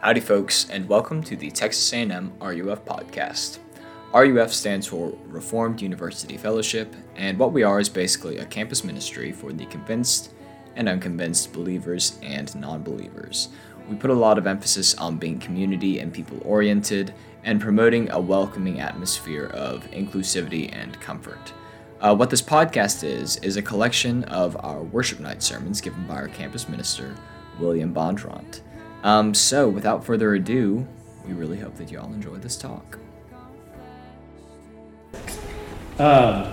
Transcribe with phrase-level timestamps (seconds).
[0.00, 3.58] Howdy, folks, and welcome to the Texas A&M RUF podcast.
[4.14, 9.32] RUF stands for Reformed University Fellowship, and what we are is basically a campus ministry
[9.32, 10.30] for the convinced
[10.76, 13.48] and unconvinced believers and non believers.
[13.90, 17.12] We put a lot of emphasis on being community and people oriented
[17.42, 21.52] and promoting a welcoming atmosphere of inclusivity and comfort.
[22.00, 26.14] Uh, what this podcast is, is a collection of our worship night sermons given by
[26.14, 27.16] our campus minister,
[27.58, 28.60] William Bondurant.
[29.02, 30.86] Um, so, without further ado,
[31.26, 32.98] we really hope that you all enjoy this talk.
[35.98, 36.52] Um,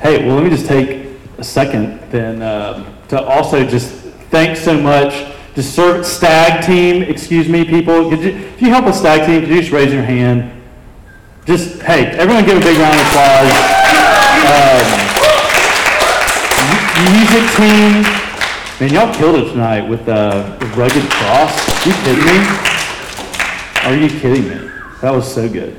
[0.00, 1.08] hey, well, let me just take
[1.38, 3.92] a second then um, to also just
[4.30, 5.32] thank so much.
[5.54, 8.12] Just serve stag team, excuse me, people.
[8.12, 10.52] You, if you help a stag team, could you just raise your hand?
[11.46, 13.52] Just hey, everyone, give a big round of applause.
[14.46, 15.06] Um,
[17.12, 18.26] music team,
[18.78, 21.86] Man, y'all killed it tonight with uh, the rugged cross.
[21.86, 22.66] Are you kidding me?
[23.82, 24.70] Are you kidding me?
[25.00, 25.74] That was so good.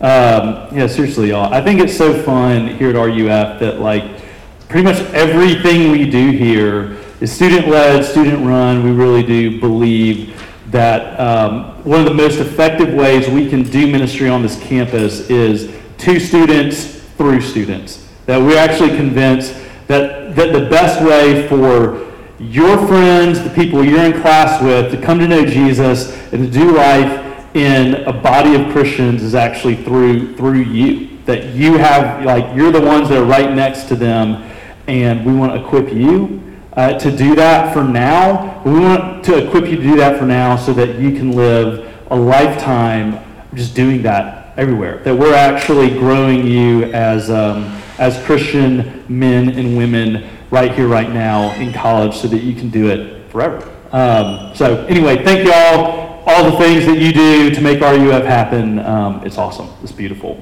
[0.00, 1.52] Um, yeah, seriously, y'all.
[1.52, 4.22] I think it's so fun here at RUF that like
[4.68, 8.82] pretty much everything we do here is student led, student run.
[8.82, 13.86] We really do believe that um, one of the most effective ways we can do
[13.86, 18.08] ministry on this campus is to students through students.
[18.24, 19.54] That we're actually convinced
[19.88, 22.11] that, that the best way for
[22.50, 26.50] your friends, the people you're in class with, to come to know Jesus and to
[26.50, 31.18] do life in a body of Christians is actually through through you.
[31.26, 34.50] That you have like you're the ones that are right next to them,
[34.88, 38.62] and we want to equip you uh, to do that for now.
[38.64, 41.88] We want to equip you to do that for now, so that you can live
[42.10, 43.20] a lifetime
[43.54, 44.98] just doing that everywhere.
[44.98, 51.10] That we're actually growing you as um, as Christian men and women right here, right
[51.10, 53.68] now in college so that you can do it forever.
[53.92, 56.22] Um, so, anyway, thank you all.
[56.24, 59.68] All the things that you do to make RUF happen, um, it's awesome.
[59.82, 60.40] It's beautiful.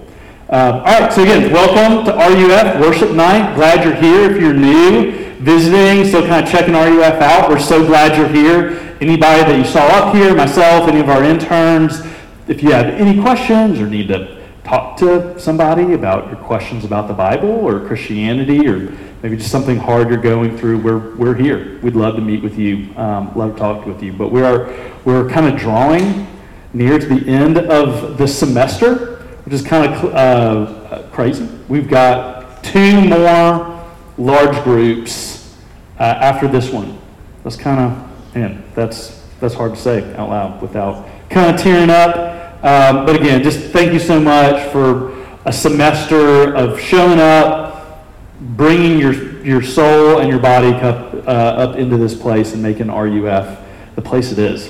[0.51, 3.55] Um, all right, so again, welcome to RUF Worship Night.
[3.55, 4.31] Glad you're here.
[4.31, 8.97] If you're new, visiting, still kind of checking RUF out, we're so glad you're here.
[9.01, 12.03] Anybody that you saw up here, myself, any of our interns,
[12.51, 17.07] if you have any questions or need to talk to somebody about your questions about
[17.07, 18.91] the Bible or Christianity or
[19.23, 21.79] maybe just something hard you're going through, we're, we're here.
[21.81, 24.13] We'd love to meet with you, um, love to talk with you.
[24.13, 24.69] But we are,
[25.05, 26.27] we're kind of drawing
[26.73, 31.49] near to the end of the semester, which is kind of uh, crazy.
[31.69, 35.57] We've got two more large groups
[36.01, 36.99] uh, after this one.
[37.45, 41.91] That's kind of, man, that's, that's hard to say out loud without kind of tearing
[41.91, 42.40] up.
[42.63, 48.07] Um, but again, just thank you so much for a semester of showing up,
[48.41, 52.89] bringing your, your soul and your body up, uh, up into this place and making
[52.89, 53.59] RUF
[53.95, 54.69] the place it is.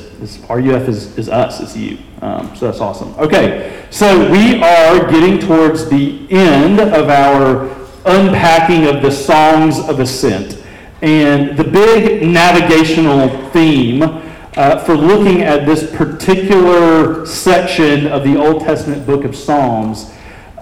[0.49, 1.99] RUF is, is us, it's you.
[2.23, 3.15] Um, so that's awesome.
[3.19, 7.69] Okay, so we are getting towards the end of our
[8.05, 10.63] unpacking of the songs of ascent.
[11.03, 14.01] And the big navigational theme
[14.57, 20.13] uh, for looking at this particular section of the Old Testament book of Psalms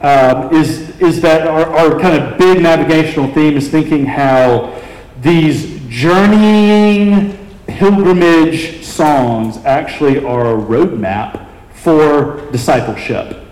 [0.00, 4.80] um, is, is that our, our kind of big navigational theme is thinking how
[5.20, 13.42] these journeying pilgrimage songs actually are a roadmap for discipleship,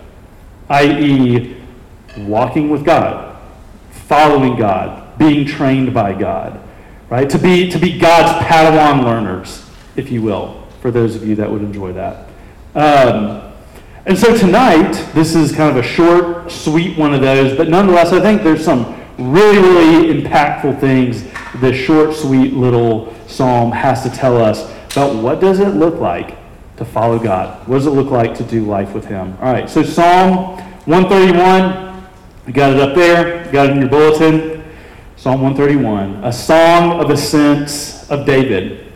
[0.69, 1.57] i.e.,
[2.19, 3.37] walking with God,
[3.91, 6.59] following God, being trained by God,
[7.09, 7.29] right?
[7.29, 9.66] To be, to be God's Padawan learners,
[9.97, 12.29] if you will, for those of you that would enjoy that.
[12.75, 13.51] Um,
[14.05, 18.13] and so tonight, this is kind of a short, sweet one of those, but nonetheless,
[18.13, 21.25] I think there's some really, really impactful things
[21.59, 26.37] this short, sweet little psalm has to tell us about what does it look like
[26.77, 27.67] to follow God?
[27.67, 29.35] What does it look like to do life with Him?
[29.41, 32.07] All right, so Psalm 131,
[32.45, 34.63] you got it up there, you got it in your bulletin.
[35.15, 38.86] Psalm 131, a song of ascents of David.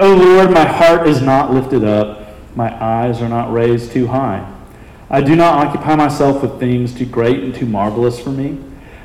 [0.00, 2.20] O Lord, my heart is not lifted up
[2.54, 4.50] my eyes are not raised too high.
[5.08, 8.58] I do not occupy myself with things too great and too marvelous for me,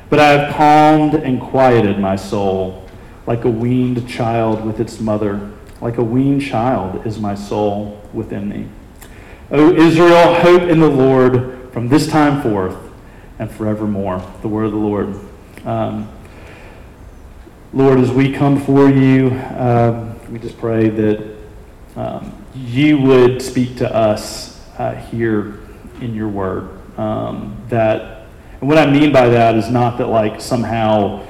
[0.08, 2.84] but I have calmed and quieted my soul
[3.26, 5.52] like a weaned child with its mother.
[5.80, 8.68] Like a weaned child is my soul within me.
[9.50, 12.76] O Israel, hope in the Lord from this time forth
[13.38, 14.22] and forevermore.
[14.42, 15.20] The word of the Lord.
[15.64, 16.08] Um,
[17.72, 21.36] Lord, as we come before you, um, we just pray that
[21.96, 25.60] um, you would speak to us uh, here
[26.00, 26.70] in your word.
[26.98, 28.26] Um, that,
[28.60, 31.26] and what I mean by that is not that like somehow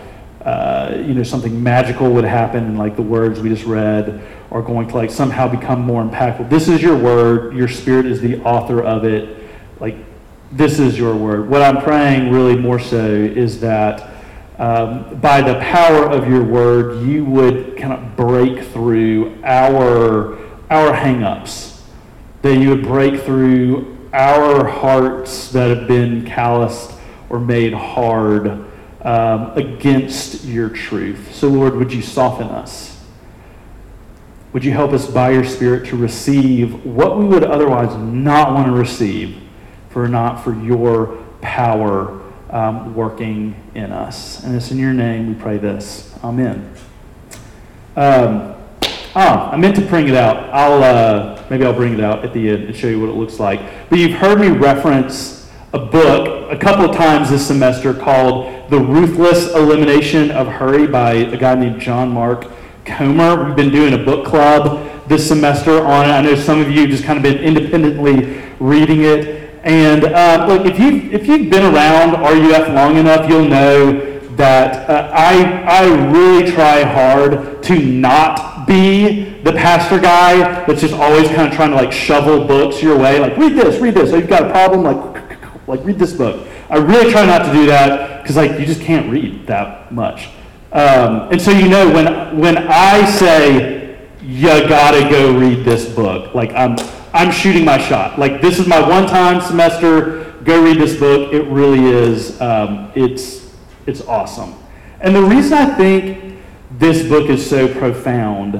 [0.46, 4.62] uh, you know, something magical would happen and like the words we just read are
[4.62, 6.48] going to like somehow become more impactful.
[6.48, 7.56] This is your word.
[7.56, 9.44] Your spirit is the author of it.
[9.80, 9.96] Like,
[10.52, 11.50] this is your word.
[11.50, 14.15] What I'm praying really more so is that
[14.58, 20.38] um, by the power of your word, you would kind of break through our,
[20.70, 21.82] our hangups,
[22.42, 26.92] that you would break through our hearts that have been calloused
[27.28, 28.64] or made hard
[29.02, 31.34] um, against your truth.
[31.34, 32.98] So, Lord, would you soften us?
[34.54, 38.66] Would you help us by your Spirit to receive what we would otherwise not want
[38.66, 39.36] to receive,
[39.90, 44.42] for not for your power um, working in us?
[44.44, 46.14] And it's in your name we pray this.
[46.22, 46.72] Amen.
[47.96, 48.54] Um,
[49.14, 50.50] ah, I meant to bring it out.
[50.50, 53.16] I'll uh, maybe I'll bring it out at the end and show you what it
[53.16, 53.88] looks like.
[53.88, 58.78] But you've heard me reference a book a couple of times this semester called The
[58.78, 62.46] Ruthless Elimination of Hurry by a guy named John Mark
[62.84, 63.44] Comer.
[63.44, 66.12] We've been doing a book club this semester on it.
[66.12, 69.45] I know some of you just kind of been independently reading it.
[69.66, 74.88] And uh, look, if you've, if you've been around RUF long enough, you'll know that
[74.88, 81.28] uh, I I really try hard to not be the pastor guy that's just always
[81.28, 83.20] kind of trying to like shovel books your way.
[83.20, 84.12] Like read this, read this.
[84.12, 84.82] Oh, you've got a problem?
[84.82, 85.16] Like
[85.66, 86.46] like, read this book.
[86.70, 90.28] I really try not to do that because, like, you just can't read that much.
[90.72, 96.34] Um, and so, you know, when, when I say, you gotta go read this book,
[96.34, 96.76] like, I'm,
[97.16, 98.18] I'm shooting my shot.
[98.18, 101.32] Like, this is my one time semester, go read this book.
[101.32, 104.54] It really is, um, it's, it's awesome.
[105.00, 106.38] And the reason I think
[106.72, 108.56] this book is so profound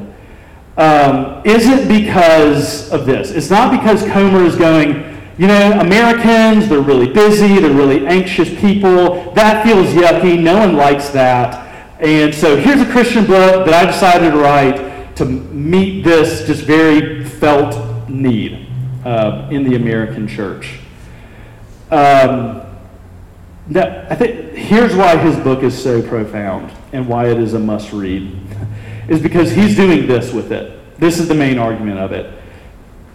[0.78, 3.30] um, isn't because of this.
[3.30, 8.48] It's not because Comer is going, you know, Americans, they're really busy, they're really anxious
[8.58, 9.32] people.
[9.32, 10.42] That feels yucky.
[10.42, 11.62] No one likes that.
[12.00, 16.62] And so here's a Christian book that I decided to write to meet this just
[16.64, 18.66] very felt need
[19.04, 20.78] uh, in the American church.
[21.90, 22.62] Um,
[23.68, 27.58] now, I think here's why his book is so profound and why it is a
[27.58, 28.36] must read
[29.08, 30.98] is because he's doing this with it.
[30.98, 32.32] This is the main argument of it.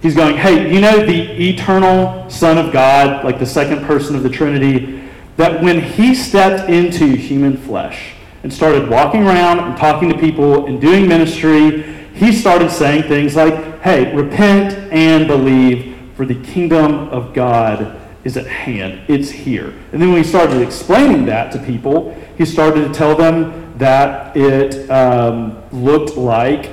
[0.02, 4.24] He's going, hey, you know the eternal Son of God, like the second person of
[4.24, 8.14] the Trinity, that when he stepped into human flesh
[8.44, 13.36] and started walking around and talking to people and doing ministry, he started saying things
[13.36, 19.02] like, hey, repent and believe, for the kingdom of God is at hand.
[19.08, 19.74] It's here.
[19.92, 24.38] And then when he started explaining that to people, he started to tell them that
[24.38, 26.70] it um, looked like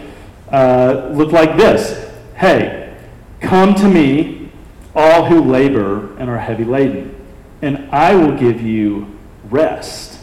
[0.50, 2.11] uh, looked like this.
[2.37, 2.89] Hey,
[3.41, 4.50] Come to me,
[4.95, 7.15] all who labor and are heavy laden,
[7.62, 10.19] and I will give you rest.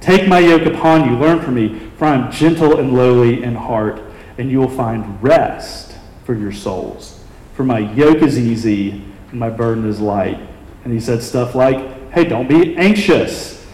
[0.00, 3.54] Take my yoke upon you, learn from me, for I am gentle and lowly in
[3.54, 4.02] heart,
[4.38, 7.20] and you will find rest for your souls.
[7.54, 10.40] For my yoke is easy and my burden is light.
[10.84, 13.66] And he said stuff like, hey, don't be anxious.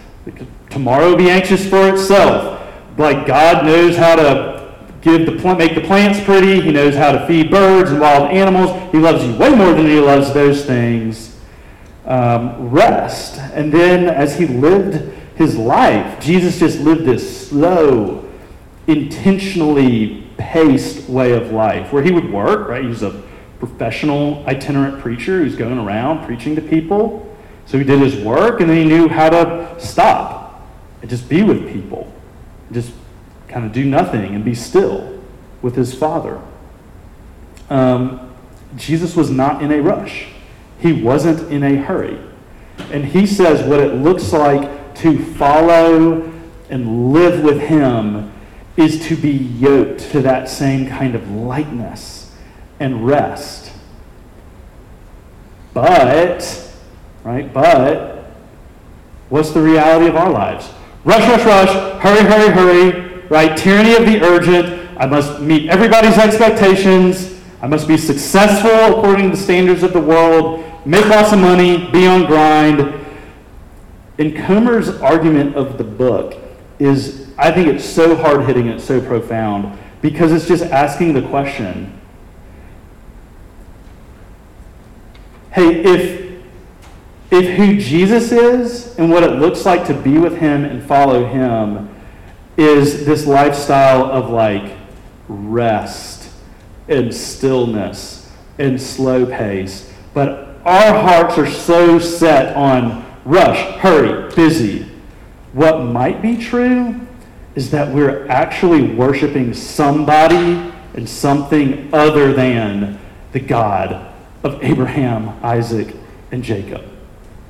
[0.71, 2.61] Tomorrow will be anxious for itself.
[2.97, 6.61] Like God knows how to give the plant, make the plants pretty.
[6.61, 8.93] He knows how to feed birds and wild animals.
[8.93, 11.37] He loves you way more than he loves those things.
[12.05, 13.39] Um, rest.
[13.39, 18.22] And then as he lived his life, Jesus just lived this slow,
[18.87, 22.83] intentionally paced way of life where he would work, right?
[22.83, 23.23] He was a
[23.59, 27.29] professional itinerant preacher who's going around preaching to people.
[27.67, 30.69] So he did his work and then he knew how to stop
[31.01, 32.13] and just be with people.
[32.73, 32.93] Just
[33.49, 35.21] kind of do nothing and be still
[35.61, 36.41] with his Father.
[37.71, 38.35] Um,
[38.77, 40.27] Jesus was not in a rush,
[40.81, 42.19] he wasn't in a hurry.
[42.91, 46.33] And he says what it looks like to follow
[46.69, 48.33] and live with him
[48.77, 52.35] is to be yoked to that same kind of lightness
[52.81, 53.73] and rest.
[55.75, 56.73] But,
[57.25, 58.25] right, but,
[59.29, 60.71] what's the reality of our lives?
[61.05, 63.57] Rush, rush, rush, hurry, hurry, hurry, right?
[63.57, 64.89] Tyranny of the urgent.
[64.99, 67.41] I must meet everybody's expectations.
[67.61, 71.91] I must be successful according to the standards of the world, make lots of money,
[71.91, 72.93] be on grind.
[74.19, 76.37] And Comer's argument of the book
[76.79, 81.23] is, I think it's so hard hitting, it's so profound, because it's just asking the
[81.23, 81.99] question
[85.51, 86.43] hey, if,
[87.33, 91.27] if who Jesus is and what it looks like to be with him and follow
[91.27, 91.93] him
[92.57, 94.77] is this lifestyle of like
[95.29, 96.31] rest
[96.89, 99.93] and stillness and slow pace.
[100.15, 104.87] But our hearts are so set on rush, hurry, busy.
[105.53, 107.02] What might be true
[107.55, 112.99] is that we're actually worshiping somebody and something other than
[113.33, 115.95] the God of Abraham, Isaac,
[116.31, 116.85] and Jacob.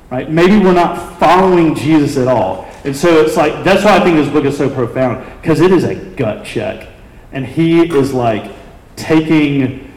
[0.09, 0.29] Right?
[0.29, 2.69] Maybe we're not following Jesus at all.
[2.83, 5.71] And so it's like, that's why I think this book is so profound, because it
[5.71, 6.87] is a gut check.
[7.31, 8.51] And he is like
[8.95, 9.91] taking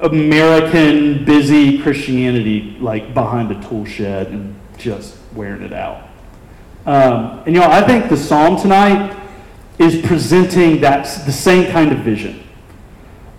[0.00, 6.08] American busy Christianity like behind a tool shed and just wearing it out.
[6.86, 9.17] Um, and you know, I think the psalm tonight
[9.78, 12.42] is presenting that the same kind of vision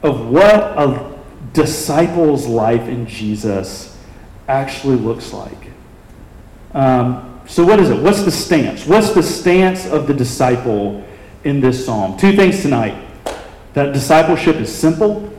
[0.04, 1.20] of what a
[1.54, 3.98] disciple's life in Jesus
[4.48, 5.72] actually looks like.
[6.74, 8.02] Um, so, what is it?
[8.02, 8.86] What's the stance?
[8.86, 11.04] What's the stance of the disciple
[11.44, 12.18] in this psalm?
[12.18, 12.96] Two things tonight
[13.74, 15.32] that discipleship is simple,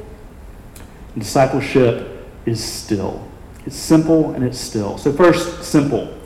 [1.16, 3.26] discipleship is still.
[3.64, 4.98] It's simple and it's still.
[4.98, 6.19] So, first, simple.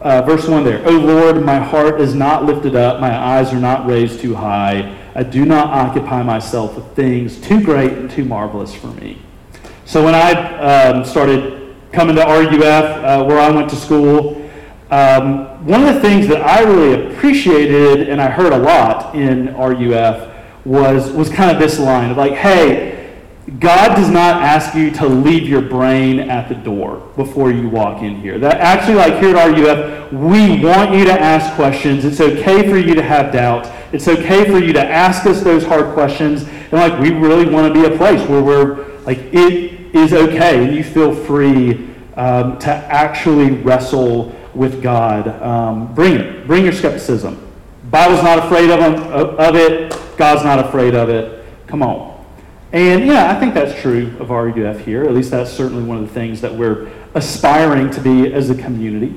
[0.00, 0.86] Uh, verse 1 there.
[0.86, 4.96] O Lord, my heart is not lifted up, my eyes are not raised too high.
[5.14, 9.20] I do not occupy myself with things too great and too marvelous for me.
[9.84, 14.48] So when I um, started coming to RUF, uh, where I went to school,
[14.90, 19.54] um, one of the things that I really appreciated and I heard a lot in
[19.54, 20.32] RUF
[20.64, 22.91] was, was kind of this line of like, hey,
[23.58, 28.00] God does not ask you to leave your brain at the door before you walk
[28.00, 28.38] in here.
[28.38, 32.04] That actually, like here at RUF, we want you to ask questions.
[32.04, 33.68] It's okay for you to have doubts.
[33.92, 36.44] It's okay for you to ask us those hard questions.
[36.44, 40.64] And like we really want to be a place where we're like it is okay,
[40.64, 45.26] and you feel free um, to actually wrestle with God.
[45.42, 46.46] Um, bring it.
[46.46, 47.52] Bring your skepticism.
[47.90, 49.98] Bible's not afraid of, of it.
[50.16, 51.44] God's not afraid of it.
[51.66, 52.11] Come on.
[52.72, 55.04] And yeah, I think that's true of RUF here.
[55.04, 58.54] At least that's certainly one of the things that we're aspiring to be as a
[58.54, 59.14] community.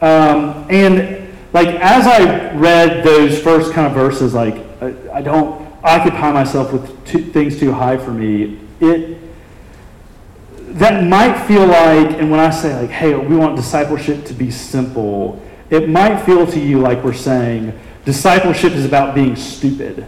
[0.00, 5.68] Um, and like as I read those first kind of verses, like I, I don't
[5.84, 8.58] occupy myself with too, things too high for me.
[8.80, 9.18] It
[10.78, 14.50] that might feel like, and when I say like, hey, we want discipleship to be
[14.50, 20.06] simple, it might feel to you like we're saying discipleship is about being stupid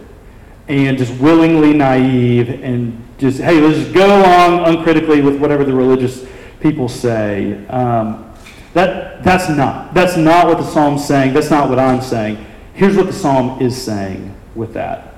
[0.71, 5.73] and just willingly naive and just, hey, let's just go along uncritically with whatever the
[5.73, 6.25] religious
[6.61, 7.65] people say.
[7.67, 8.33] Um,
[8.73, 9.93] that, that's not.
[9.93, 11.33] That's not what the psalm's saying.
[11.33, 12.45] That's not what I'm saying.
[12.73, 15.13] Here's what the psalm is saying with that.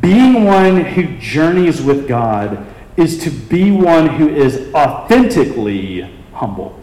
[0.00, 2.66] Being one who journeys with God
[2.96, 6.80] is to be one who is authentically humble,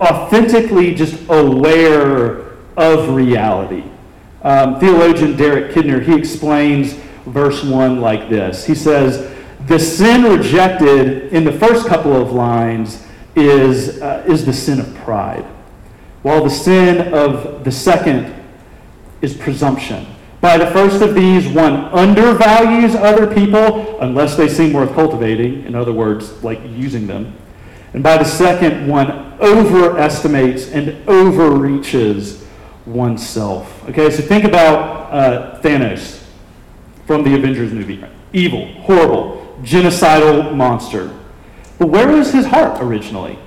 [0.00, 3.82] authentically just aware of reality.
[4.42, 6.94] Um, theologian Derek Kidner, he explains
[7.26, 8.64] verse 1 like this.
[8.64, 9.34] He says,
[9.66, 13.06] The sin rejected in the first couple of lines
[13.36, 15.44] is, uh, is the sin of pride,
[16.22, 18.34] while the sin of the second
[19.20, 20.06] is presumption.
[20.40, 25.74] By the first of these, one undervalues other people unless they seem worth cultivating, in
[25.74, 27.36] other words, like using them.
[27.92, 32.39] And by the second, one overestimates and overreaches
[32.90, 33.88] oneself.
[33.88, 36.24] Okay, so think about uh, Thanos
[37.06, 38.04] from the Avengers movie.
[38.32, 41.16] Evil, horrible, genocidal monster.
[41.78, 43.38] But where was his heart originally?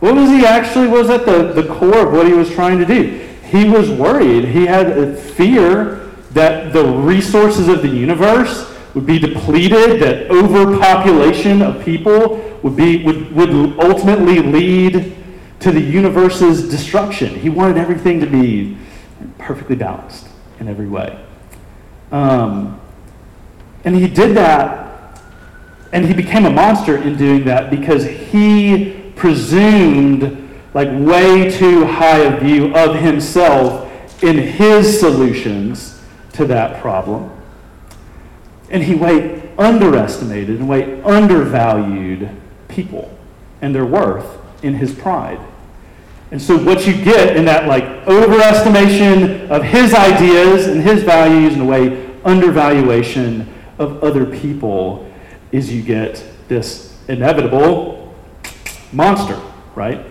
[0.00, 2.84] What was he actually was at the, the core of what he was trying to
[2.84, 3.28] do?
[3.44, 4.44] He was worried.
[4.44, 11.62] He had a fear that the resources of the universe would be depleted, that overpopulation
[11.62, 15.14] of people would, be, would, would ultimately lead
[15.60, 17.34] to the universe's destruction.
[17.34, 18.76] He wanted everything to be
[19.38, 20.28] perfectly balanced
[20.60, 21.24] in every way.
[22.12, 22.80] Um,
[23.84, 25.20] and he did that,
[25.92, 32.18] and he became a monster in doing that because he presumed like way too high
[32.18, 33.88] a view of himself
[34.22, 36.00] in his solutions
[36.34, 37.30] to that problem.
[38.70, 42.30] And he way underestimated and way undervalued
[42.68, 43.16] people
[43.60, 45.40] and their worth in his pride.
[46.30, 51.54] And so what you get in that like overestimation of his ideas and his values
[51.54, 55.10] and the way undervaluation of other people
[55.52, 58.14] is you get this inevitable
[58.92, 59.40] monster,
[59.74, 60.04] right?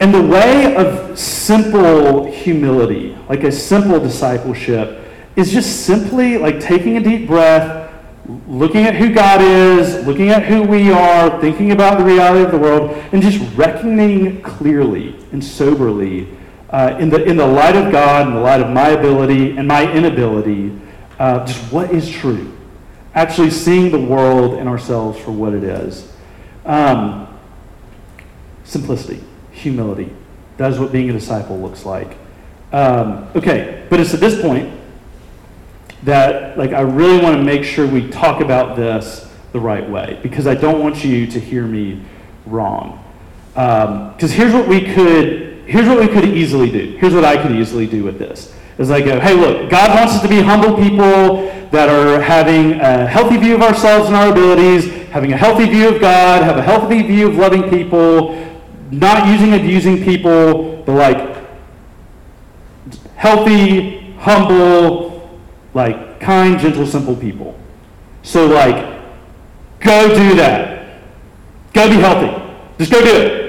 [0.00, 5.00] And the way of simple humility, like a simple discipleship,
[5.34, 7.83] is just simply like taking a deep breath
[8.46, 12.50] looking at who God is, looking at who we are, thinking about the reality of
[12.50, 16.28] the world, and just reckoning clearly and soberly
[16.70, 19.68] uh, in, the, in the light of God, in the light of my ability and
[19.68, 20.76] my inability,
[21.18, 22.56] uh, just what is true.
[23.14, 26.12] Actually seeing the world and ourselves for what it is.
[26.64, 27.38] Um,
[28.64, 30.10] simplicity, humility.
[30.56, 32.16] That is what being a disciple looks like.
[32.72, 34.73] Um, okay, but it's at this point
[36.04, 40.18] that like I really want to make sure we talk about this the right way
[40.22, 42.02] because I don't want you to hear me
[42.46, 43.02] wrong.
[43.52, 46.96] Because um, here's what we could here's what we could easily do.
[46.98, 48.54] Here's what I could easily do with this.
[48.76, 52.72] Is I go, hey, look, God wants us to be humble people that are having
[52.80, 56.58] a healthy view of ourselves and our abilities, having a healthy view of God, have
[56.58, 58.34] a healthy view of loving people,
[58.90, 61.44] not using abusing people, but like
[63.14, 65.13] healthy, humble,
[65.74, 67.58] like kind, gentle, simple people.
[68.22, 69.02] So like,
[69.80, 71.02] go do that.
[71.72, 72.42] Go be healthy.
[72.78, 73.44] Just go do it.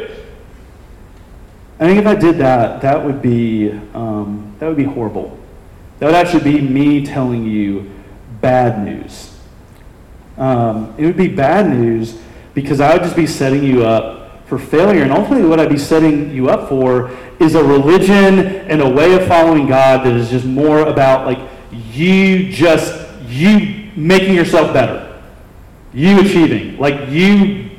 [1.79, 5.37] I think if I did that, that would be um, that would be horrible.
[5.99, 7.91] That would actually be me telling you
[8.41, 9.37] bad news.
[10.37, 12.17] Um, it would be bad news
[12.53, 15.77] because I would just be setting you up for failure, and ultimately, what I'd be
[15.77, 20.29] setting you up for is a religion and a way of following God that is
[20.29, 21.39] just more about like
[21.95, 22.93] you just
[23.27, 25.21] you making yourself better,
[25.93, 27.71] you achieving, like you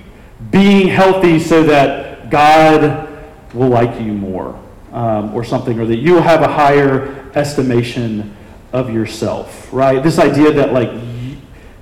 [0.51, 3.09] being healthy so that God
[3.55, 4.59] will like you more
[4.93, 8.37] um, or something, or that you have a higher estimation
[8.73, 10.03] of yourself, right?
[10.03, 10.91] This idea that like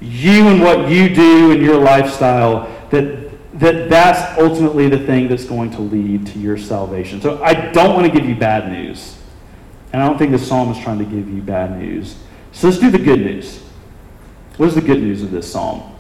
[0.00, 5.44] you and what you do in your lifestyle, that, that that's ultimately the thing that's
[5.44, 7.20] going to lead to your salvation.
[7.20, 9.16] So I don't want to give you bad news.
[9.94, 12.16] And I don't think the psalm is trying to give you bad news.
[12.50, 13.62] So let's do the good news.
[14.56, 15.94] What is the good news of this psalm?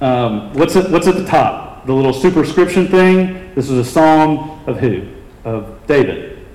[0.00, 1.84] Um, what's, at, what's at the top?
[1.84, 3.54] The little superscription thing?
[3.54, 5.06] This is a psalm of who?
[5.44, 6.46] Of David.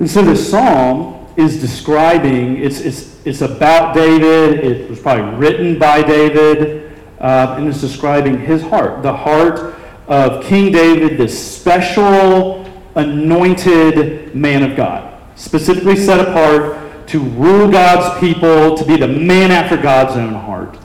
[0.00, 5.78] And so this psalm is describing, it's, it's, it's about David, it was probably written
[5.78, 9.76] by David, uh, and it's describing his heart, the heart
[10.08, 12.64] of King David, this special,
[12.96, 19.50] anointed man of God, specifically set apart to rule God's people, to be the man
[19.50, 20.76] after God's own heart.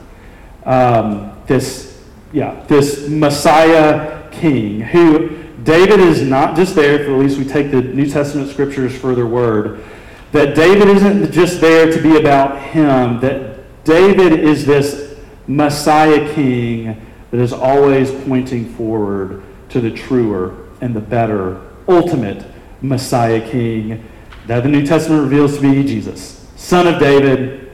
[0.63, 7.37] Um, this, yeah, this Messiah king who David is not just there, if at least
[7.37, 9.83] we take the New Testament scriptures for their word,
[10.31, 17.05] that David isn't just there to be about him, that David is this Messiah king
[17.31, 22.45] that is always pointing forward to the truer and the better, ultimate
[22.81, 24.03] Messiah king
[24.47, 27.71] that the New Testament reveals to be Jesus, son of David,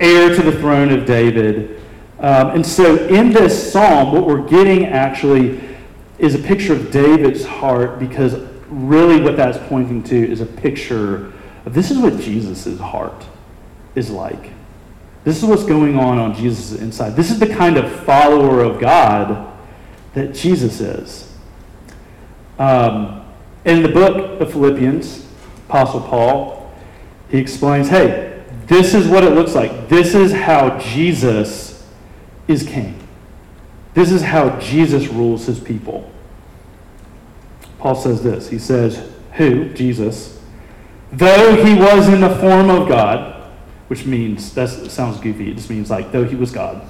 [0.00, 1.80] heir to the throne of David.
[2.18, 5.60] Um, and so in this psalm, what we're getting actually
[6.18, 8.34] is a picture of David's heart because
[8.68, 11.32] really what that's pointing to is a picture
[11.66, 13.26] of this is what Jesus' heart
[13.94, 14.50] is like.
[15.24, 17.10] This is what's going on on Jesus' inside.
[17.10, 19.52] This is the kind of follower of God
[20.14, 21.32] that Jesus is.
[22.58, 23.24] Um,
[23.64, 25.26] in the book of Philippians,
[25.72, 26.70] Apostle Paul,
[27.30, 29.88] he explains hey, this is what it looks like.
[29.88, 31.88] This is how Jesus
[32.46, 32.98] is king.
[33.94, 36.12] This is how Jesus rules his people.
[37.78, 38.50] Paul says this.
[38.50, 40.38] He says, Who, Jesus,
[41.10, 43.50] though he was in the form of God,
[43.88, 46.86] which means, that sounds goofy, it just means like, though he was God,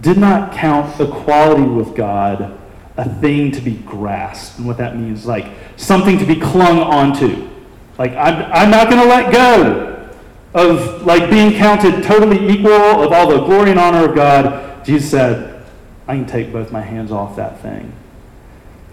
[0.00, 2.58] did not count equality with God
[2.96, 4.58] a thing to be grasped.
[4.58, 7.54] And what that means, like something to be clung onto.
[7.98, 10.10] Like, I'm, I'm not going to let go
[10.54, 14.84] of like being counted totally equal of all the glory and honor of God.
[14.84, 15.64] Jesus said,
[16.08, 17.92] I can take both my hands off that thing.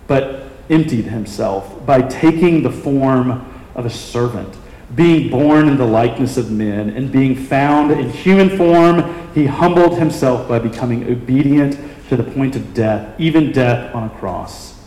[0.08, 4.56] But emptied himself by taking the form of a servant,
[4.96, 9.98] being born in the likeness of men, and being found in human form, he humbled
[9.98, 11.78] himself by becoming obedient
[12.10, 14.80] to the point of death, even death on a cross.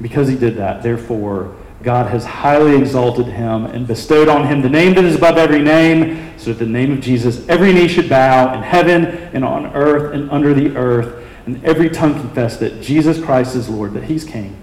[0.00, 4.70] Because he did that, therefore, God has highly exalted him and bestowed on him the
[4.70, 8.08] name that is above every name, so that the name of Jesus every knee should
[8.08, 12.80] bow in heaven and on earth and under the earth, and every tongue confess that
[12.80, 14.56] Jesus Christ is Lord, that he's King,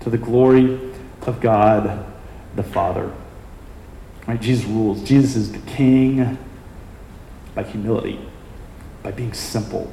[0.00, 0.78] to the glory
[1.22, 2.06] of God
[2.56, 3.12] the Father.
[4.26, 4.40] Right?
[4.40, 5.02] Jesus rules.
[5.02, 6.38] Jesus is the king
[7.54, 8.20] by humility,
[9.02, 9.90] by being simple,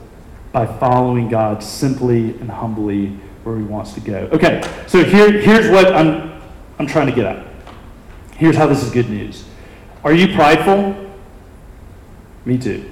[0.51, 4.29] by following God simply and humbly where he wants to go.
[4.33, 6.36] Okay, so here, here's what I'm,
[6.79, 7.45] I'm trying to get at.
[8.35, 9.45] Here's how this is good news.
[10.03, 10.95] Are you prideful?
[12.45, 12.89] Me too.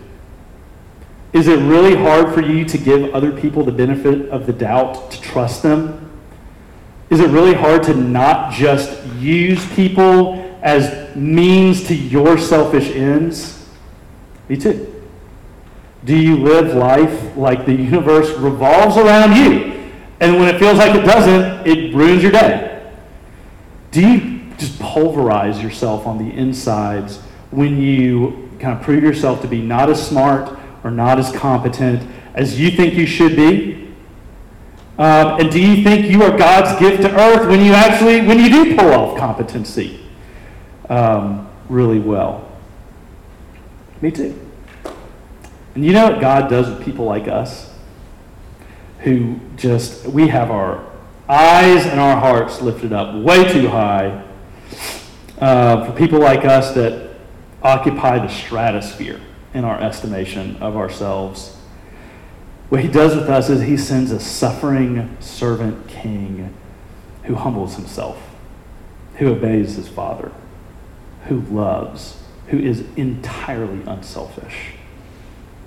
[1.34, 5.12] Is it really hard for you to give other people the benefit of the doubt,
[5.12, 6.12] to trust them?
[7.10, 13.68] Is it really hard to not just use people as means to your selfish ends?
[14.50, 14.92] Me too.
[16.06, 19.92] Do you live life like the universe revolves around you?
[20.20, 22.75] And when it feels like it doesn't, it ruins your day.
[23.96, 27.20] Do you just pulverize yourself on the insides
[27.52, 32.06] when you kind of prove yourself to be not as smart or not as competent
[32.34, 33.88] as you think you should be?
[34.98, 38.38] Um, and do you think you are God's gift to earth when you actually, when
[38.38, 40.06] you do pull off competency
[40.90, 42.52] um, really well?
[44.02, 44.38] Me too.
[45.74, 47.74] And you know what God does with people like us?
[49.00, 50.86] Who just, we have our
[51.28, 54.24] eyes and our hearts lifted up way too high
[55.40, 57.16] uh, for people like us that
[57.64, 59.20] occupy the stratosphere
[59.54, 61.58] in our estimation of ourselves.
[62.70, 66.54] What he does with us is he sends a suffering servant king
[67.24, 68.18] who humbles himself,
[69.16, 70.32] who obeys his father,
[71.28, 74.74] who loves, who is entirely unselfish,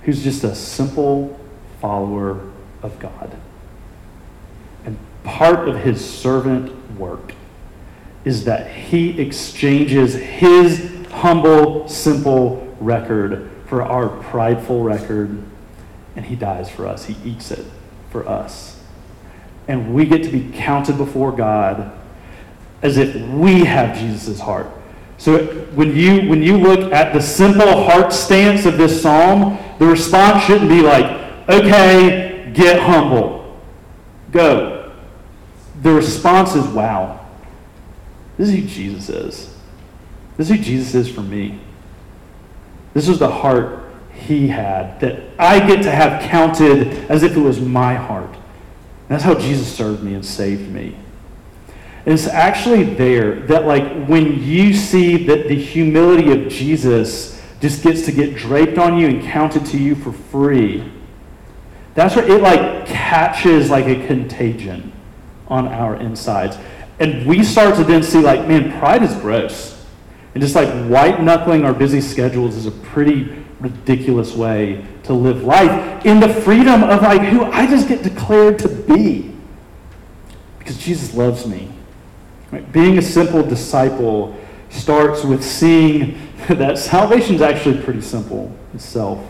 [0.03, 1.37] who's just a simple
[1.81, 2.49] follower
[2.81, 3.35] of God.
[5.23, 7.33] Part of his servant work
[8.25, 15.43] is that he exchanges his humble, simple record for our prideful record,
[16.15, 17.05] and he dies for us.
[17.05, 17.65] He eats it
[18.09, 18.79] for us.
[19.67, 21.91] And we get to be counted before God
[22.81, 24.67] as if we have Jesus' heart.
[25.17, 29.85] So when you when you look at the simple heart stance of this psalm, the
[29.85, 31.05] response shouldn't be like,
[31.49, 33.59] okay, get humble.
[34.31, 34.78] Go.
[35.81, 37.25] The response is, wow,
[38.37, 39.55] this is who Jesus is.
[40.37, 41.59] This is who Jesus is for me.
[42.93, 47.39] This is the heart he had that I get to have counted as if it
[47.39, 48.33] was my heart.
[48.33, 50.95] And that's how Jesus served me and saved me.
[52.05, 57.83] And it's actually there that, like, when you see that the humility of Jesus just
[57.83, 60.91] gets to get draped on you and counted to you for free,
[61.93, 64.88] that's where it, like, catches like a contagion
[65.49, 66.57] on our insides.
[66.99, 69.85] And we start to then see, like, man, pride is gross.
[70.33, 75.43] And just like white knuckling our busy schedules is a pretty ridiculous way to live
[75.43, 79.33] life in the freedom of like who I just get declared to be.
[80.59, 81.71] Because Jesus loves me.
[82.51, 82.71] Right?
[82.71, 89.25] Being a simple disciple starts with seeing that salvation is actually pretty simple itself.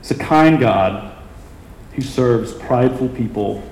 [0.00, 1.16] It's a kind God
[1.94, 3.67] who serves prideful people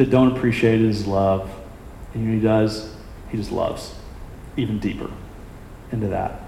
[0.00, 1.50] that don't appreciate his love.
[2.14, 2.90] And he does?
[3.30, 3.94] He just loves
[4.56, 5.10] even deeper
[5.92, 6.40] into that.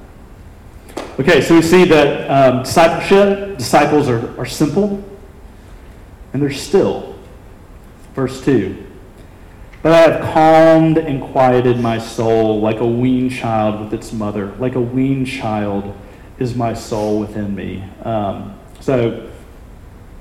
[1.20, 5.04] Okay, so we see that um, discipleship, disciples are, are simple
[6.32, 7.14] and they're still.
[8.14, 8.86] Verse 2
[9.82, 14.46] But I have calmed and quieted my soul like a weaned child with its mother.
[14.58, 15.94] Like a weaned child
[16.38, 17.84] is my soul within me.
[18.02, 19.30] Um, so,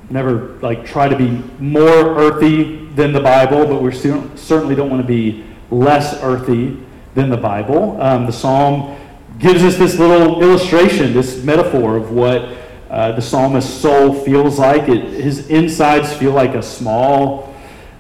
[0.09, 5.01] never like try to be more earthy than the Bible, but we certainly don't want
[5.01, 6.77] to be less earthy
[7.15, 8.01] than the Bible.
[8.01, 8.97] Um, the psalm
[9.39, 12.49] gives us this little illustration, this metaphor of what
[12.89, 14.89] uh, the psalmist's soul feels like.
[14.89, 17.53] It, his insides feel like a small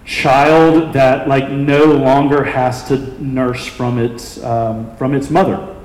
[0.05, 5.75] child that, like, no longer has to nurse from its um, from its mother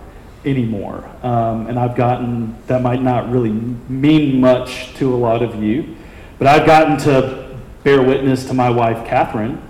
[0.45, 1.09] anymore.
[1.23, 5.97] Um, and I've gotten that might not really mean much to a lot of you,
[6.39, 7.46] but I've gotten to
[7.87, 9.63] bear witness to my wife Catherine,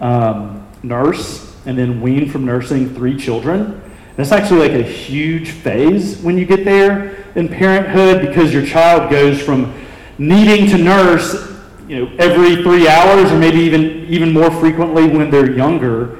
[0.00, 3.80] um, nurse, and then wean from nursing three children
[4.18, 9.08] that's actually like a huge phase when you get there in parenthood because your child
[9.08, 9.72] goes from
[10.18, 11.52] needing to nurse
[11.86, 16.18] you know, every three hours or maybe even, even more frequently when they're younger.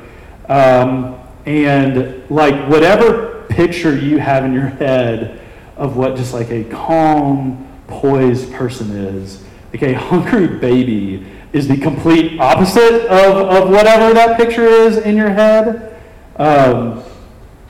[0.48, 5.40] Um, and like whatever picture you have in your head
[5.76, 11.76] of what just like a calm, poised person is, like a hungry baby is the
[11.76, 16.00] complete opposite of, of whatever that picture is in your head.
[16.36, 17.02] Um,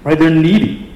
[0.04, 0.18] right?
[0.18, 0.94] They're needy.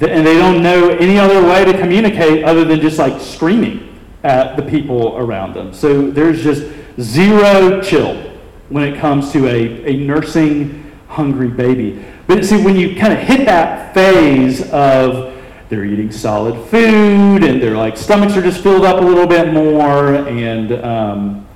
[0.00, 4.56] And they don't know any other way to communicate other than just like screaming at
[4.56, 5.72] the people around them.
[5.74, 6.66] So there's just
[7.00, 8.30] zero chill
[8.68, 12.04] when it comes to a, a nursing hungry baby.
[12.26, 15.36] But see, when you kind of hit that phase of
[15.68, 19.52] they're eating solid food and their like stomachs are just filled up a little bit
[19.52, 21.46] more and um,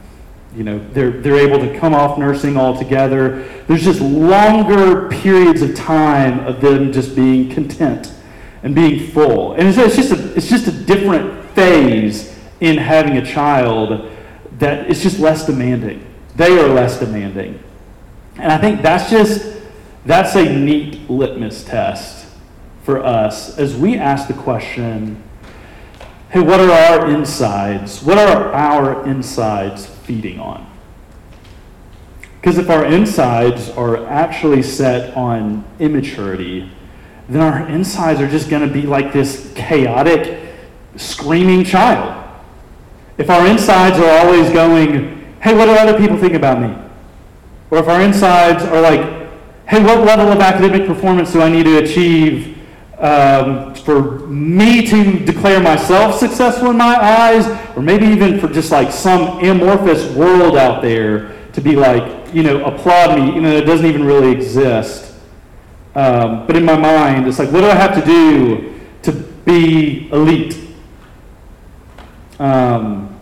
[0.57, 3.43] you know, they're, they're able to come off nursing altogether.
[3.67, 8.13] There's just longer periods of time of them just being content
[8.63, 9.55] and being full.
[9.55, 14.11] And it's, it's, just, a, it's just a different phase in having a child
[14.59, 16.07] that it's just less demanding.
[16.37, 17.61] They are less demanding.
[18.37, 19.61] And I think that's just,
[20.07, 22.27] that's a neat litmus test
[22.85, 25.23] for us as we ask the question,
[26.31, 28.03] hey, what are our insides?
[28.03, 30.71] What are our insides feeding on?
[32.41, 36.71] Because if our insides are actually set on immaturity,
[37.29, 40.55] then our insides are just going to be like this chaotic,
[40.97, 42.23] screaming child.
[43.17, 46.77] If our insides are always going, hey, what do other people think about me?
[47.71, 49.01] Or if our insides are like,
[49.67, 52.54] hey, what level of academic performance do I need to achieve
[52.99, 57.47] um, for me to declare myself successful in my eyes?
[57.77, 62.43] Or maybe even for just like some amorphous world out there to be like, you
[62.43, 65.15] know, applaud me, even though it doesn't even really exist.
[65.95, 70.09] Um, but in my mind, it's like, what do I have to do to be
[70.11, 70.59] elite?
[72.39, 73.19] Um,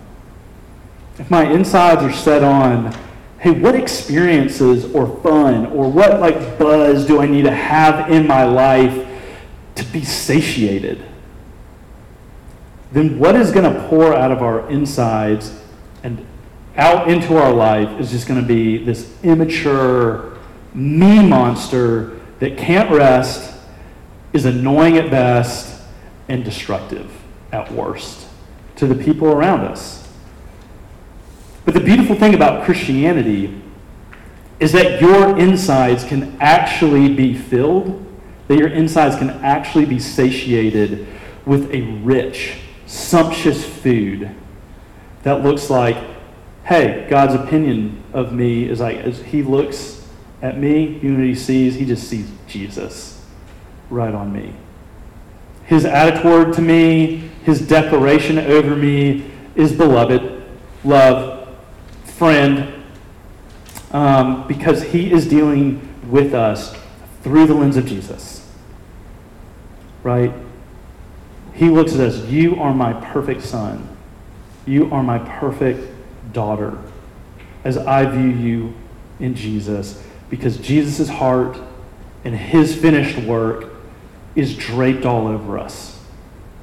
[1.18, 2.96] if my insides are set on,
[3.38, 8.26] hey, what experiences or fun or what like buzz do I need to have in
[8.26, 9.08] my life
[9.84, 11.04] to be satiated?
[12.92, 15.58] Then what is going to pour out of our insides
[16.02, 16.24] and
[16.76, 20.38] out into our life is just going to be this immature,
[20.74, 23.54] me monster that can't rest,
[24.32, 25.82] is annoying at best,
[26.28, 27.10] and destructive
[27.52, 28.26] at worst
[28.76, 30.08] to the people around us.
[31.64, 33.60] But the beautiful thing about Christianity
[34.58, 38.06] is that your insides can actually be filled,
[38.52, 41.08] that your insides can actually be satiated
[41.46, 44.30] with a rich, sumptuous food
[45.22, 45.96] that looks like
[46.64, 50.08] hey, God's opinion of me is like, as he looks
[50.40, 51.74] at me, you know what he sees?
[51.74, 53.24] He just sees Jesus
[53.90, 54.54] right on me.
[55.64, 60.44] His attitude to me, his declaration over me is beloved,
[60.84, 61.48] love,
[62.04, 62.72] friend,
[63.90, 66.76] um, because he is dealing with us
[67.22, 68.41] through the lens of Jesus.
[70.02, 70.32] Right?
[71.54, 73.88] He looks at us, you are my perfect son.
[74.66, 75.92] You are my perfect
[76.32, 76.78] daughter,
[77.64, 78.74] as I view you
[79.18, 81.58] in Jesus, because Jesus' heart
[82.24, 83.72] and his finished work
[84.34, 86.00] is draped all over us.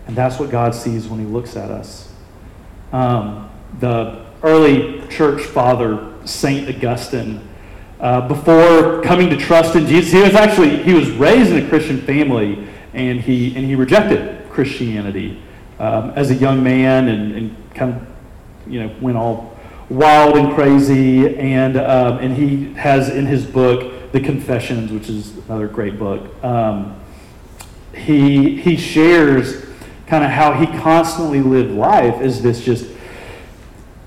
[0.07, 2.11] And that's what God sees when he looks at us.
[2.91, 3.49] Um,
[3.79, 6.67] the early church father, St.
[6.67, 7.47] Augustine,
[7.99, 11.69] uh, before coming to trust in Jesus, he was actually, he was raised in a
[11.69, 15.41] Christian family and he, and he rejected Christianity
[15.79, 19.57] um, as a young man and, and kind of, you know, went all
[19.89, 21.37] wild and crazy.
[21.37, 26.43] And, um, and he has in his book, The Confessions, which is another great book,
[26.43, 26.99] um,
[27.93, 29.65] he, he shares
[30.07, 32.89] kind of how he constantly lived life as this just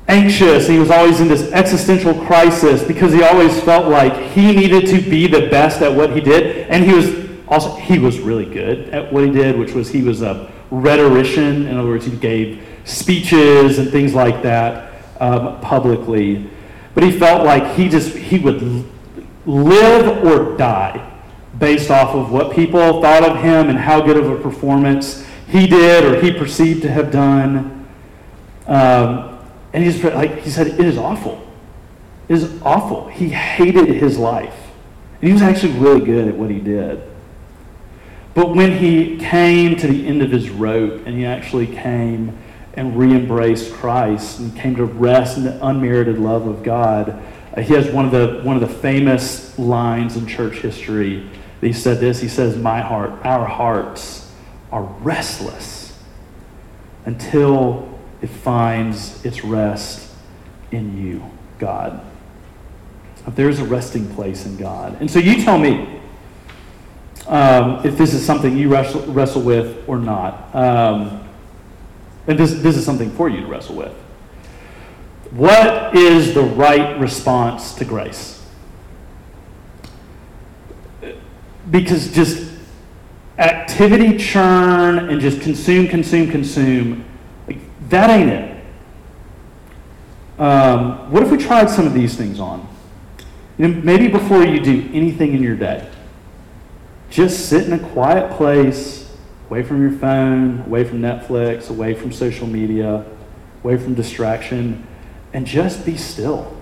[0.09, 0.67] anxious.
[0.67, 5.01] He was always in this existential crisis because he always felt like he needed to
[5.09, 6.69] be the best at what he did.
[6.69, 7.22] And he was
[7.53, 11.67] also, he was really good at what he did, which was he was a rhetorician.
[11.67, 16.49] In other words, he gave speeches and things like that um, publicly.
[16.95, 18.87] But he felt like he just, he would
[19.45, 21.11] live or die
[21.59, 25.67] based off of what people thought of him and how good of a performance he
[25.67, 27.87] did or he perceived to have done.
[28.67, 29.39] Um,
[29.75, 31.47] and he's like he said, it is awful.
[32.29, 33.09] It is awful.
[33.09, 34.57] He hated his life.
[35.21, 37.12] And he was actually really good at what he did.
[38.35, 42.39] But when he came to the end of his rope and he actually came
[42.75, 47.23] and re-embraced Christ and came to rest in the unmerited love of God.
[47.55, 51.29] Uh, he has one of the one of the famous lines in church history.
[51.61, 52.21] He said this.
[52.21, 54.33] He says, "My heart, our hearts
[54.71, 55.99] are restless
[57.05, 57.89] until
[58.23, 60.11] it finds its rest
[60.71, 61.23] in you,
[61.59, 62.01] God."
[63.29, 66.01] There's a resting place in God, and so you tell me
[67.27, 70.55] um, if this is something you wrestle, wrestle with or not.
[70.55, 71.29] Um,
[72.27, 73.93] and this, this is something for you to wrestle with.
[75.31, 78.45] What is the right response to grace?
[81.71, 82.53] Because just
[83.39, 87.05] activity churn and just consume, consume, consume,
[87.47, 87.59] like,
[87.89, 88.65] that ain't it.
[90.39, 92.69] Um, what if we tried some of these things on?
[93.59, 95.89] You know, maybe before you do anything in your day,
[97.13, 99.15] just sit in a quiet place
[99.51, 103.05] away from your phone, away from Netflix, away from social media,
[103.63, 104.87] away from distraction,
[105.35, 106.57] and just be still.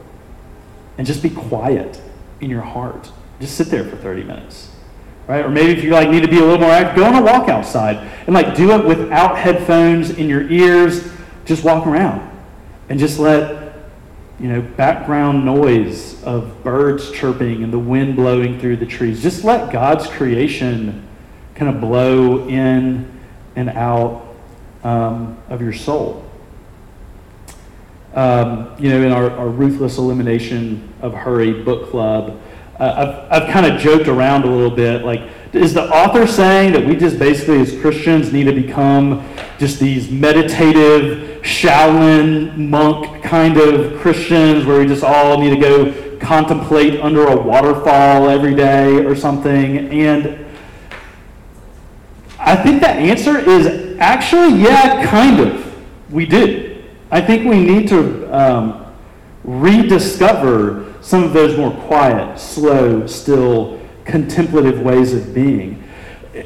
[0.98, 2.02] And just be quiet
[2.40, 3.12] in your heart.
[3.40, 4.70] Just sit there for 30 minutes.
[5.28, 5.44] Right?
[5.44, 7.22] Or maybe if you like need to be a little more active, go on a
[7.22, 11.08] walk outside and like do it without headphones in your ears.
[11.44, 12.28] Just walk around
[12.88, 13.59] and just let
[14.40, 19.22] you know background noise of birds chirping and the wind blowing through the trees.
[19.22, 21.06] Just let God's creation
[21.54, 23.06] kind of blow in
[23.54, 24.26] and out
[24.82, 26.24] um, of your soul.
[28.14, 32.40] um, you know, in our, our Ruthless Elimination of Hurry book club,
[32.78, 35.04] uh, I've, I've kind of joked around a little bit.
[35.04, 39.80] Like, is the author saying that we just basically, as Christians, need to become just
[39.80, 47.00] these meditative, Shaolin monk kind of Christians where we just all need to go contemplate
[47.00, 49.88] under a waterfall every day or something?
[49.90, 50.46] And
[52.38, 55.66] I think the answer is actually, yeah, kind of.
[56.10, 56.84] We do.
[57.10, 58.86] I think we need to um,
[59.44, 63.79] rediscover some of those more quiet, slow, still,
[64.10, 65.82] contemplative ways of being.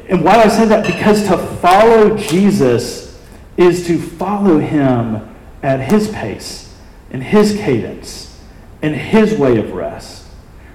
[0.09, 0.85] And why do I say that?
[0.85, 3.21] Because to follow Jesus
[3.57, 6.75] is to follow him at his pace,
[7.11, 8.41] in his cadence,
[8.81, 10.25] in his way of rest.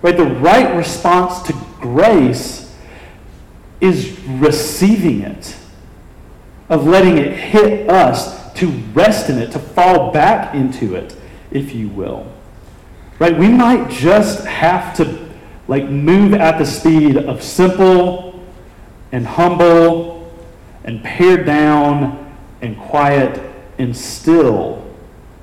[0.03, 0.16] Right?
[0.16, 2.74] The right response to grace
[3.81, 5.57] is receiving it,
[6.68, 11.16] of letting it hit us to rest in it, to fall back into it,
[11.50, 12.31] if you will.
[13.18, 13.37] Right?
[13.37, 15.30] We might just have to
[15.71, 18.45] like move at the speed of simple
[19.13, 20.31] and humble
[20.85, 23.41] and pared down and quiet
[23.79, 24.87] and still.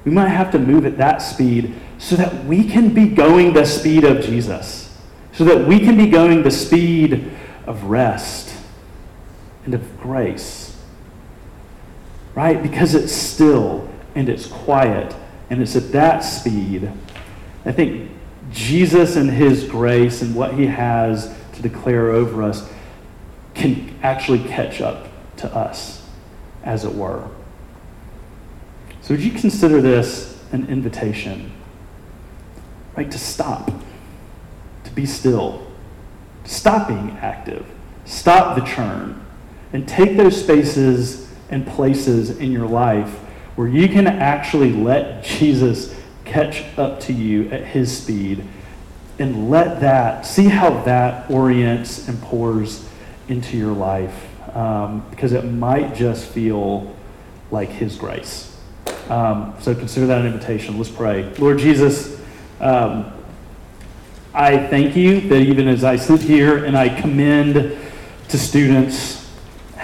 [0.06, 3.66] We might have to move at that speed so that we can be going the
[3.66, 4.96] speed of Jesus,
[5.32, 7.32] so that we can be going the speed
[7.66, 8.56] of rest
[9.66, 10.68] and of grace
[12.38, 12.62] right?
[12.62, 15.16] Because it's still and it's quiet
[15.50, 16.92] and it's at that speed.
[17.66, 18.12] I think
[18.52, 22.70] Jesus and his grace and what he has to declare over us
[23.54, 25.08] can actually catch up
[25.38, 26.08] to us,
[26.64, 27.28] as it were.
[29.02, 31.52] So, would you consider this an invitation?
[32.96, 33.10] Right?
[33.12, 33.72] To stop,
[34.84, 35.68] to be still,
[36.46, 37.66] stop being active,
[38.06, 39.24] stop the churn,
[39.74, 43.10] and take those spaces and places in your life
[43.56, 45.94] where you can actually let Jesus
[46.28, 48.44] catch up to you at his speed
[49.20, 52.88] and let that, see how that orients and pours
[53.28, 54.26] into your life.
[54.56, 56.96] Um, because it might just feel
[57.52, 58.56] like his grace.
[59.10, 60.78] Um, so consider that an invitation.
[60.78, 61.34] Let's pray.
[61.36, 62.20] Lord Jesus,
[62.60, 63.12] um,
[64.34, 67.78] I thank you that even as I sit here and I commend
[68.30, 69.18] to students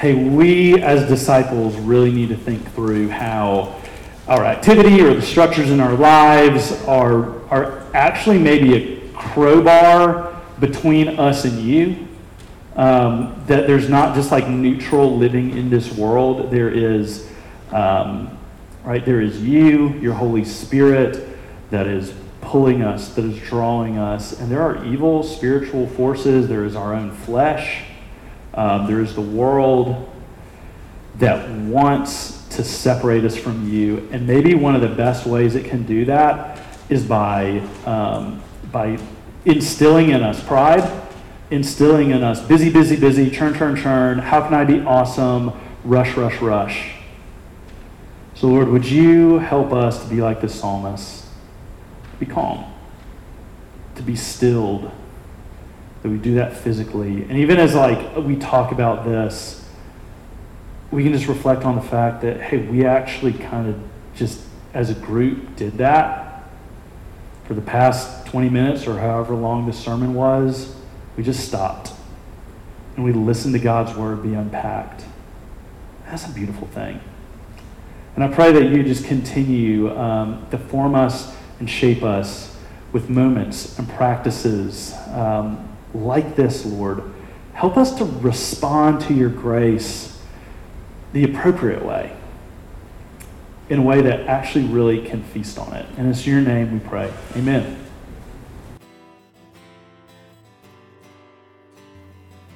[0.03, 3.81] hey, we as disciples really need to think through how
[4.27, 11.19] our activity or the structures in our lives are, are actually maybe a crowbar between
[11.19, 12.07] us and you.
[12.75, 16.49] Um, that there's not just like neutral living in this world.
[16.49, 17.29] There is,
[17.71, 18.37] um,
[18.83, 21.37] right, there is you, your Holy Spirit,
[21.69, 24.39] that is pulling us, that is drawing us.
[24.39, 26.47] And there are evil spiritual forces.
[26.47, 27.83] There is our own flesh
[28.53, 30.09] um, there is the world
[31.15, 34.07] that wants to separate us from you.
[34.11, 38.97] And maybe one of the best ways it can do that is by, um, by
[39.45, 40.89] instilling in us pride,
[41.51, 44.19] instilling in us busy, busy, busy, churn, churn, churn.
[44.19, 45.51] How can I be awesome?
[45.83, 46.91] Rush, rush, rush.
[48.35, 51.25] So, Lord, would you help us to be like the psalmist?
[52.19, 52.65] Be calm,
[53.95, 54.91] to be stilled
[56.03, 57.23] that we do that physically.
[57.23, 59.62] And even as like we talk about this,
[60.93, 63.81] we can just reflect on the fact that hey, we actually kind of
[64.15, 64.39] just
[64.75, 66.43] as a group did that
[67.45, 70.75] for the past 20 minutes or however long the sermon was.
[71.17, 71.91] We just stopped
[72.95, 75.03] and we listened to God's word be unpacked.
[76.05, 77.01] That's a beautiful thing.
[78.15, 82.55] And I pray that you just continue um, to form us and shape us
[82.91, 87.01] with moments and practices um, like this, Lord.
[87.53, 90.12] Help us to respond to your grace
[91.13, 92.15] the appropriate way,
[93.69, 95.85] in a way that actually really can feast on it.
[95.97, 97.13] And it's your name we pray.
[97.35, 97.79] Amen.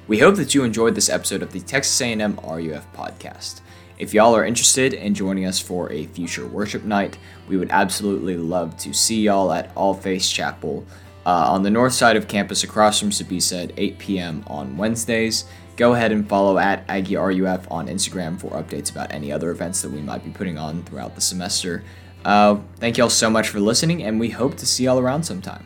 [0.08, 3.60] We hope that you enjoyed this episode of the Texas A&M RUF podcast.
[3.98, 8.36] If y'all are interested in joining us for a future worship night, we would absolutely
[8.36, 10.86] love to see y'all at All Faith Chapel
[11.26, 14.44] uh, on the north side of campus across from Sbisa at 8 p.m.
[14.46, 15.44] on Wednesdays.
[15.78, 19.92] Go ahead and follow at AggieRUF on Instagram for updates about any other events that
[19.92, 21.84] we might be putting on throughout the semester.
[22.24, 25.64] Uh, thank y'all so much for listening, and we hope to see y'all around sometime.